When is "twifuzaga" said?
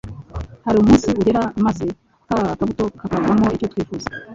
3.71-4.23